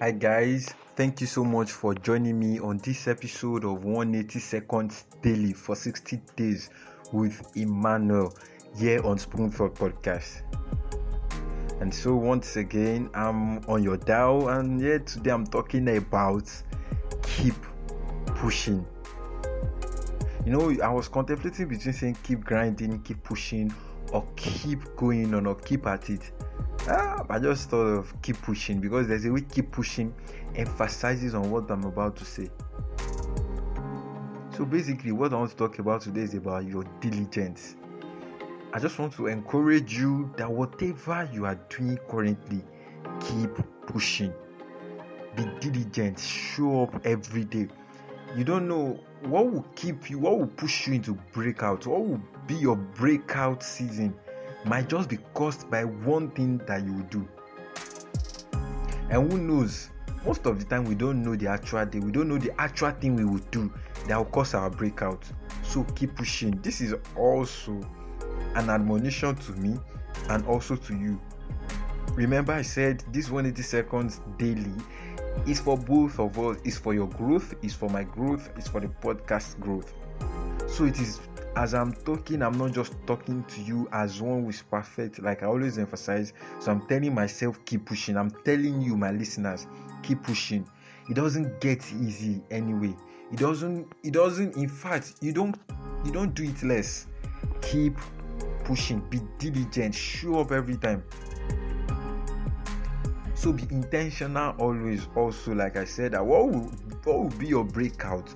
Hi, 0.00 0.10
guys. 0.10 0.74
Thank 0.96 1.20
you 1.20 1.28
so 1.28 1.44
much 1.44 1.70
for 1.70 1.94
joining 1.94 2.36
me 2.36 2.58
on 2.58 2.78
this 2.78 3.06
episode 3.06 3.64
of 3.64 3.84
180 3.84 4.40
Seconds 4.40 5.04
Daily 5.22 5.52
for 5.52 5.76
60 5.76 6.20
Days 6.34 6.70
with 7.12 7.40
Emmanuel 7.56 8.36
here 8.76 9.06
on 9.06 9.18
Spoonful 9.18 9.70
Podcast. 9.70 10.42
And 11.80 11.94
so, 11.94 12.16
once 12.16 12.56
again, 12.56 13.08
I'm 13.14 13.58
on 13.68 13.84
your 13.84 13.96
dial, 13.96 14.48
and 14.48 14.80
yeah, 14.80 14.98
today 14.98 15.30
I'm 15.30 15.46
talking 15.46 15.96
about 15.96 16.50
keep 17.22 17.54
pushing. 18.26 18.84
You 20.44 20.52
know, 20.52 20.76
I 20.82 20.88
was 20.92 21.06
contemplating 21.06 21.68
between 21.68 21.94
saying 21.94 22.18
keep 22.24 22.44
grinding, 22.44 23.00
keep 23.02 23.22
pushing, 23.22 23.72
or 24.12 24.26
keep 24.34 24.96
going 24.96 25.32
on, 25.34 25.46
or 25.46 25.54
keep 25.54 25.86
at 25.86 26.10
it. 26.10 26.32
Ah, 26.86 27.24
I 27.30 27.38
just 27.38 27.70
thought 27.70 27.86
of 27.86 28.20
keep 28.20 28.36
pushing 28.42 28.78
because 28.78 29.08
there's 29.08 29.24
a 29.24 29.32
way 29.32 29.40
keep 29.40 29.72
pushing 29.72 30.14
emphasizes 30.54 31.34
on 31.34 31.50
what 31.50 31.70
I'm 31.70 31.84
about 31.84 32.14
to 32.16 32.26
say. 32.26 32.50
So 34.54 34.66
basically, 34.66 35.10
what 35.10 35.32
I 35.32 35.36
want 35.36 35.50
to 35.50 35.56
talk 35.56 35.78
about 35.78 36.02
today 36.02 36.20
is 36.20 36.34
about 36.34 36.66
your 36.66 36.84
diligence. 37.00 37.76
I 38.74 38.78
just 38.80 38.98
want 38.98 39.14
to 39.14 39.28
encourage 39.28 39.96
you 39.96 40.30
that 40.36 40.50
whatever 40.50 41.26
you 41.32 41.46
are 41.46 41.58
doing 41.70 41.98
currently, 42.06 42.62
keep 43.18 43.50
pushing. 43.86 44.34
Be 45.36 45.44
diligent, 45.60 46.20
show 46.20 46.82
up 46.82 47.06
every 47.06 47.44
day. 47.44 47.68
You 48.36 48.44
don't 48.44 48.68
know 48.68 49.00
what 49.22 49.50
will 49.50 49.64
keep 49.74 50.10
you, 50.10 50.18
what 50.18 50.38
will 50.38 50.48
push 50.48 50.86
you 50.86 50.92
into 50.94 51.14
breakout, 51.32 51.86
what 51.86 52.04
will 52.04 52.20
be 52.46 52.56
your 52.56 52.76
breakout 52.76 53.62
season 53.62 54.14
might 54.64 54.88
just 54.88 55.08
be 55.08 55.18
caused 55.34 55.70
by 55.70 55.84
one 55.84 56.30
thing 56.30 56.58
that 56.66 56.84
you 56.84 57.02
do. 57.10 57.28
And 59.10 59.30
who 59.30 59.38
knows? 59.38 59.90
Most 60.24 60.46
of 60.46 60.58
the 60.58 60.64
time, 60.64 60.84
we 60.84 60.94
don't 60.94 61.22
know 61.22 61.36
the 61.36 61.46
actual 61.46 61.84
day, 61.84 62.00
we 62.00 62.10
don't 62.10 62.28
know 62.28 62.38
the 62.38 62.58
actual 62.58 62.90
thing 62.92 63.14
we 63.14 63.24
will 63.24 63.44
do 63.50 63.70
that 64.08 64.16
will 64.16 64.24
cause 64.26 64.54
our 64.54 64.70
breakout. 64.70 65.22
So 65.62 65.84
keep 65.94 66.14
pushing. 66.16 66.60
This 66.62 66.80
is 66.80 66.94
also 67.16 67.80
an 68.54 68.70
admonition 68.70 69.34
to 69.34 69.52
me 69.52 69.78
and 70.30 70.46
also 70.46 70.76
to 70.76 70.96
you. 70.96 71.20
Remember, 72.14 72.52
I 72.52 72.62
said 72.62 73.02
this 73.12 73.28
180 73.28 73.62
seconds 73.62 74.20
daily 74.38 74.72
is 75.46 75.60
for 75.60 75.76
both 75.76 76.18
of 76.18 76.38
us, 76.38 76.56
it's 76.64 76.78
for 76.78 76.94
your 76.94 77.08
growth, 77.08 77.54
it's 77.62 77.74
for 77.74 77.90
my 77.90 78.04
growth, 78.04 78.50
it's 78.56 78.68
for 78.68 78.80
the 78.80 78.88
podcast 78.88 79.58
growth. 79.60 79.92
So 80.68 80.84
it 80.84 81.00
is 81.00 81.20
as 81.56 81.72
I'm 81.72 81.92
talking, 81.92 82.42
I'm 82.42 82.58
not 82.58 82.72
just 82.72 82.94
talking 83.06 83.44
to 83.44 83.60
you 83.62 83.88
as 83.92 84.20
one 84.20 84.42
who 84.42 84.50
is 84.50 84.62
perfect, 84.62 85.22
like 85.22 85.42
I 85.42 85.46
always 85.46 85.78
emphasize. 85.78 86.32
So 86.58 86.72
I'm 86.72 86.86
telling 86.86 87.14
myself, 87.14 87.64
keep 87.64 87.86
pushing. 87.86 88.16
I'm 88.16 88.30
telling 88.44 88.82
you, 88.82 88.96
my 88.96 89.12
listeners, 89.12 89.66
keep 90.02 90.22
pushing. 90.22 90.68
It 91.08 91.14
doesn't 91.14 91.60
get 91.60 91.84
easy 91.92 92.42
anyway. 92.50 92.94
It 93.30 93.38
doesn't, 93.38 93.86
it 94.02 94.12
doesn't, 94.12 94.56
in 94.56 94.68
fact, 94.68 95.14
you 95.20 95.32
don't 95.32 95.56
you 96.04 96.12
don't 96.12 96.34
do 96.34 96.44
it 96.44 96.62
less. 96.62 97.06
Keep 97.62 97.98
pushing, 98.64 99.00
be 99.10 99.20
diligent, 99.38 99.94
show 99.94 100.40
up 100.40 100.52
every 100.52 100.76
time. 100.76 101.04
So 103.34 103.52
be 103.52 103.64
intentional 103.70 104.54
always, 104.58 105.06
also, 105.14 105.54
like 105.54 105.76
I 105.76 105.84
said, 105.84 106.12
that 106.12 106.24
what 106.24 106.46
will 106.48 106.70
what 107.04 107.18
will 107.18 107.38
be 107.38 107.46
your 107.46 107.64
breakout? 107.64 108.34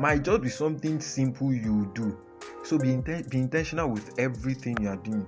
Might 0.00 0.22
just 0.22 0.40
be 0.40 0.48
something 0.48 0.98
simple 0.98 1.52
you 1.52 1.90
do. 1.94 2.18
So 2.64 2.78
be, 2.78 2.88
inten- 2.88 3.28
be 3.28 3.38
intentional 3.38 3.90
with 3.90 4.18
everything 4.18 4.74
you 4.80 4.88
are 4.88 4.96
doing. 4.96 5.26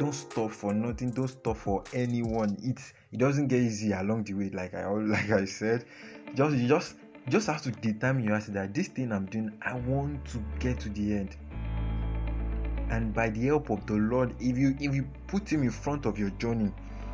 Don't 0.00 0.12
stop 0.12 0.50
for 0.50 0.74
nothing. 0.74 1.10
Don't 1.10 1.28
stop 1.28 1.56
for 1.56 1.84
anyone. 1.92 2.56
It 2.62 2.80
it 3.12 3.18
doesn't 3.18 3.48
get 3.48 3.60
easy 3.60 3.92
along 3.92 4.24
the 4.24 4.34
way. 4.34 4.50
Like 4.50 4.74
I 4.74 4.88
like 4.90 5.30
I 5.30 5.44
said, 5.44 5.84
just 6.34 6.56
you 6.56 6.66
just 6.66 6.96
just 7.28 7.46
have 7.46 7.62
to 7.62 7.70
determine 7.70 8.24
yourself 8.24 8.54
that 8.54 8.74
this 8.74 8.88
thing 8.88 9.12
I'm 9.12 9.26
doing, 9.26 9.52
I 9.62 9.76
want 9.76 10.24
to 10.30 10.42
get 10.58 10.80
to 10.80 10.88
the 10.88 11.12
end. 11.12 11.36
And 12.90 13.14
by 13.14 13.28
the 13.28 13.46
help 13.46 13.70
of 13.70 13.86
the 13.86 13.94
Lord, 13.94 14.34
if 14.40 14.58
you 14.58 14.74
if 14.80 14.92
you 14.92 15.06
put 15.28 15.52
Him 15.52 15.62
in 15.62 15.70
front 15.70 16.06
of 16.06 16.18
your 16.18 16.30
journey, 16.30 16.72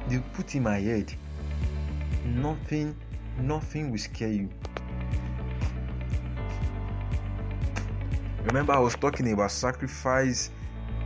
you 0.08 0.22
put 0.32 0.50
Him 0.50 0.66
ahead. 0.66 1.12
Nothing 2.24 2.96
nothing 3.38 3.90
will 3.90 3.98
scare 3.98 4.28
you. 4.28 4.48
Remember, 8.44 8.72
I 8.72 8.78
was 8.78 8.94
talking 8.94 9.32
about 9.32 9.50
sacrifice 9.50 10.50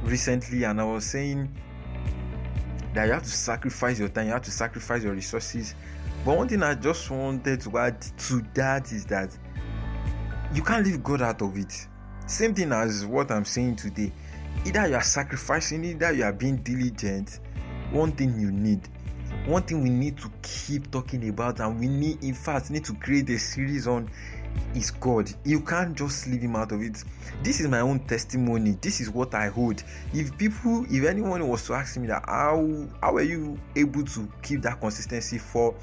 recently, 0.02 0.64
and 0.64 0.80
I 0.80 0.84
was 0.84 1.04
saying 1.04 1.48
that 2.94 3.06
you 3.06 3.12
have 3.12 3.22
to 3.22 3.30
sacrifice 3.30 3.98
your 3.98 4.08
time, 4.08 4.26
you 4.26 4.32
have 4.32 4.42
to 4.42 4.50
sacrifice 4.50 5.02
your 5.02 5.14
resources. 5.14 5.74
But 6.24 6.36
one 6.36 6.48
thing 6.48 6.62
I 6.62 6.74
just 6.74 7.10
wanted 7.10 7.60
to 7.62 7.78
add 7.78 8.00
to 8.02 8.42
that 8.54 8.92
is 8.92 9.06
that 9.06 9.36
you 10.52 10.62
can't 10.62 10.84
leave 10.84 11.02
God 11.02 11.22
out 11.22 11.40
of 11.40 11.56
it. 11.56 11.86
Same 12.26 12.54
thing 12.54 12.72
as 12.72 13.06
what 13.06 13.30
I'm 13.30 13.44
saying 13.44 13.76
today. 13.76 14.12
Either 14.66 14.88
you 14.88 14.94
are 14.96 15.02
sacrificing, 15.02 15.84
either 15.84 16.12
you 16.12 16.24
are 16.24 16.32
being 16.32 16.56
diligent. 16.58 17.40
One 17.90 18.12
thing 18.12 18.38
you 18.38 18.50
need 18.50 18.86
one 19.46 19.62
thing 19.62 19.82
we 19.82 19.90
need 19.90 20.18
to 20.18 20.30
keep 20.42 20.90
talking 20.90 21.28
about 21.28 21.60
and 21.60 21.80
we 21.80 21.88
need 21.88 22.22
in 22.22 22.34
fact 22.34 22.70
need 22.70 22.84
to 22.84 22.94
create 22.94 23.28
a 23.30 23.38
series 23.38 23.86
on 23.86 24.08
is 24.74 24.90
God. 24.90 25.30
You 25.44 25.60
can't 25.60 25.96
just 25.96 26.26
leave 26.26 26.42
him 26.42 26.56
out 26.56 26.72
of 26.72 26.82
it. 26.82 27.02
This 27.42 27.60
is 27.60 27.68
my 27.68 27.80
own 27.80 28.00
testimony. 28.00 28.76
This 28.80 29.00
is 29.00 29.10
what 29.10 29.34
I 29.34 29.48
hold. 29.48 29.82
If 30.12 30.36
people, 30.36 30.84
if 30.90 31.04
anyone 31.04 31.46
was 31.48 31.66
to 31.66 31.74
ask 31.74 31.96
me 31.96 32.08
that 32.08 32.24
how 32.26 32.88
how 33.00 33.16
are 33.16 33.22
you 33.22 33.58
able 33.76 34.04
to 34.04 34.28
keep 34.42 34.62
that 34.62 34.80
consistency 34.80 35.38
for 35.38 35.74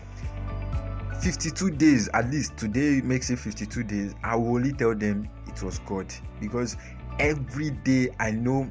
52 1.21 1.71
days 1.71 2.09
at 2.13 2.29
least 2.29 2.55
today 2.57 3.01
makes 3.01 3.31
it 3.31 3.39
52 3.39 3.83
days 3.83 4.13
i 4.23 4.35
will 4.35 4.55
only 4.55 4.71
tell 4.71 4.93
them 4.93 5.27
it 5.47 5.63
was 5.63 5.79
god 5.79 6.05
because 6.39 6.77
every 7.17 7.71
day 7.71 8.09
i 8.19 8.29
know 8.29 8.69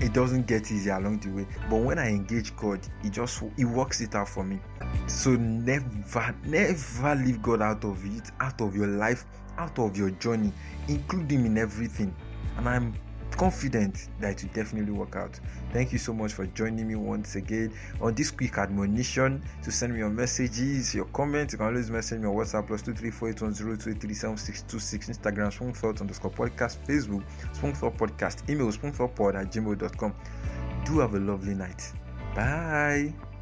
it 0.00 0.12
doesn't 0.12 0.46
get 0.46 0.70
easy 0.72 0.90
along 0.90 1.18
the 1.20 1.30
way. 1.30 1.46
But 1.70 1.76
when 1.76 1.98
i 1.98 2.08
engage 2.08 2.54
god 2.56 2.80
he 3.02 3.10
just 3.10 3.42
he 3.56 3.64
works 3.64 4.00
it 4.00 4.14
out 4.14 4.28
for 4.28 4.44
me. 4.44 4.60
So 5.06 5.30
never 5.36 6.34
never 6.44 7.14
leave 7.14 7.42
god 7.42 7.62
out 7.62 7.84
of 7.84 8.04
it 8.04 8.30
out 8.40 8.60
of 8.60 8.76
your 8.76 8.88
life 8.88 9.24
out 9.56 9.78
of 9.78 9.96
your 9.96 10.10
journey 10.10 10.52
include 10.88 11.30
him 11.30 11.46
in 11.46 11.58
everything. 11.58 12.14
And 12.56 12.68
i'm 12.68 12.94
confident 13.34 14.08
that 14.20 14.32
it 14.32 14.44
will 14.44 14.54
definitely 14.54 14.92
work 14.92 15.16
out. 15.16 15.38
Thank 15.72 15.92
you 15.92 15.98
so 15.98 16.12
much 16.12 16.32
for 16.32 16.46
joining 16.46 16.86
me 16.88 16.94
once 16.94 17.36
again 17.36 17.72
on 18.00 18.14
this 18.14 18.30
quick 18.30 18.56
admonition 18.58 19.42
to 19.62 19.70
send 19.70 19.92
me 19.92 19.98
your 20.00 20.10
messages 20.10 20.94
your 20.94 21.06
comments. 21.06 21.52
You 21.52 21.58
can 21.58 21.66
always 21.66 21.90
message 21.90 22.20
me 22.20 22.28
on 22.28 22.34
whatsapp 22.34 22.66
plus 22.66 22.82
2348102837626 22.82 25.10
instagram 25.10 25.52
spoonfelt 25.52 26.00
underscore 26.00 26.30
podcast 26.30 26.78
facebook 26.86 27.22
spoonfelt 27.52 27.96
podcast 27.96 28.48
email 28.48 28.68
spoonfeltpod 28.68 29.34
at 29.34 29.52
gmail.com 29.52 30.14
do 30.84 30.98
have 30.98 31.14
a 31.14 31.18
lovely 31.18 31.54
night. 31.54 31.92
Bye 32.34 33.33